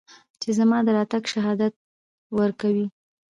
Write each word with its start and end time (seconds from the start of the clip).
چې 0.41 0.49
زما 0.59 0.77
د 0.85 0.87
راتګ 0.97 1.23
شهادت 1.33 1.73
ورکوي 2.39 2.85